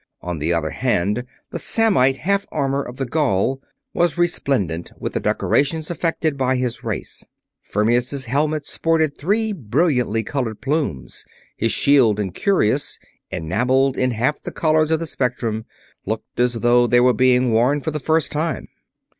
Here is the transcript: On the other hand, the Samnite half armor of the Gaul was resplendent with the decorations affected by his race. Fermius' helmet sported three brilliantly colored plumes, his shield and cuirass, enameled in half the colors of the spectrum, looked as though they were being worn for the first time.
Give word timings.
On 0.21 0.39
the 0.39 0.51
other 0.51 0.71
hand, 0.71 1.25
the 1.51 1.59
Samnite 1.59 2.17
half 2.17 2.47
armor 2.51 2.81
of 2.81 2.95
the 2.97 3.05
Gaul 3.05 3.61
was 3.93 4.17
resplendent 4.17 4.91
with 4.97 5.13
the 5.13 5.19
decorations 5.19 5.91
affected 5.91 6.39
by 6.39 6.55
his 6.55 6.83
race. 6.83 7.23
Fermius' 7.61 8.25
helmet 8.25 8.65
sported 8.65 9.15
three 9.15 9.51
brilliantly 9.53 10.23
colored 10.23 10.59
plumes, 10.59 11.23
his 11.55 11.71
shield 11.71 12.19
and 12.19 12.33
cuirass, 12.33 12.97
enameled 13.29 13.95
in 13.95 14.09
half 14.09 14.41
the 14.41 14.51
colors 14.51 14.89
of 14.89 14.99
the 14.99 15.05
spectrum, 15.05 15.65
looked 16.07 16.39
as 16.39 16.61
though 16.61 16.87
they 16.87 16.99
were 16.99 17.13
being 17.13 17.51
worn 17.51 17.79
for 17.79 17.91
the 17.91 17.99
first 17.99 18.31
time. 18.31 18.69